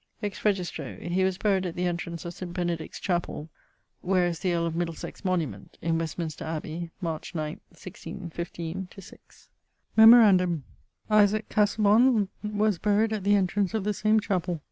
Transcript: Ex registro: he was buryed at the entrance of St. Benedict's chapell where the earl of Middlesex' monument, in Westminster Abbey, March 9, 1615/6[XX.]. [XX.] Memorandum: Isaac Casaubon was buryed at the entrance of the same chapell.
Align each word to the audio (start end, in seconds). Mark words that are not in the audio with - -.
Ex 0.23 0.39
registro: 0.39 0.99
he 1.11 1.23
was 1.23 1.37
buryed 1.37 1.63
at 1.63 1.75
the 1.75 1.85
entrance 1.85 2.25
of 2.25 2.33
St. 2.33 2.51
Benedict's 2.53 2.99
chapell 2.99 3.49
where 4.01 4.31
the 4.33 4.51
earl 4.51 4.65
of 4.65 4.75
Middlesex' 4.75 5.23
monument, 5.23 5.77
in 5.79 5.99
Westminster 5.99 6.43
Abbey, 6.43 6.89
March 7.01 7.35
9, 7.35 7.59
1615/6[XX.]. 7.75 8.87
[XX.] 8.97 9.49
Memorandum: 9.95 10.63
Isaac 11.07 11.49
Casaubon 11.49 12.29
was 12.43 12.79
buryed 12.79 13.13
at 13.13 13.23
the 13.23 13.35
entrance 13.35 13.75
of 13.75 13.83
the 13.83 13.93
same 13.93 14.19
chapell. 14.19 14.59